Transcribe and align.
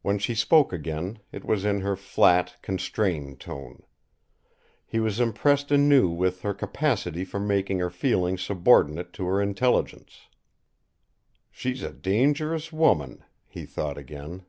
When 0.00 0.18
she 0.18 0.34
spoke 0.34 0.72
again, 0.72 1.18
it 1.30 1.44
was 1.44 1.66
in 1.66 1.82
her 1.82 1.94
flat, 1.94 2.56
constrained 2.62 3.38
tone. 3.38 3.82
He 4.86 4.98
was 4.98 5.20
impressed 5.20 5.70
anew 5.70 6.08
with 6.08 6.40
her 6.40 6.54
capacity 6.54 7.22
for 7.22 7.38
making 7.38 7.78
her 7.80 7.90
feeling 7.90 8.38
subordinate 8.38 9.12
to 9.12 9.26
her 9.26 9.42
intelligence. 9.42 10.28
"She's 11.50 11.82
a 11.82 11.92
dangerous 11.92 12.72
woman," 12.72 13.24
he 13.46 13.66
thought 13.66 13.98
again. 13.98 14.46